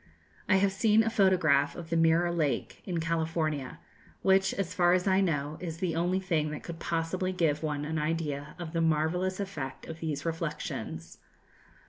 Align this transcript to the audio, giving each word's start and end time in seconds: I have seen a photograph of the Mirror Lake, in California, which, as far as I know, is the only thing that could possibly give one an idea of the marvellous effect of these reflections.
I 0.49 0.55
have 0.55 0.71
seen 0.71 1.03
a 1.03 1.11
photograph 1.11 1.75
of 1.75 1.91
the 1.91 1.95
Mirror 1.95 2.31
Lake, 2.31 2.81
in 2.85 2.99
California, 2.99 3.77
which, 4.23 4.51
as 4.55 4.73
far 4.73 4.93
as 4.93 5.05
I 5.05 5.21
know, 5.21 5.57
is 5.59 5.77
the 5.77 5.95
only 5.95 6.19
thing 6.19 6.49
that 6.49 6.63
could 6.63 6.79
possibly 6.79 7.31
give 7.31 7.61
one 7.61 7.85
an 7.85 7.99
idea 7.99 8.55
of 8.57 8.73
the 8.73 8.81
marvellous 8.81 9.39
effect 9.39 9.85
of 9.85 9.99
these 9.99 10.25
reflections. 10.25 11.19